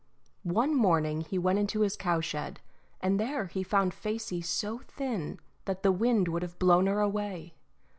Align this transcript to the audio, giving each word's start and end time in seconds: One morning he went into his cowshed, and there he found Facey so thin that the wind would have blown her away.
One 0.41 0.73
morning 0.75 1.21
he 1.21 1.37
went 1.37 1.59
into 1.59 1.81
his 1.81 1.95
cowshed, 1.95 2.59
and 3.01 3.19
there 3.19 3.45
he 3.45 3.61
found 3.61 3.93
Facey 3.93 4.41
so 4.41 4.79
thin 4.79 5.39
that 5.65 5.83
the 5.83 5.91
wind 5.91 6.27
would 6.27 6.41
have 6.41 6.57
blown 6.57 6.87
her 6.87 7.01
away. 7.01 7.53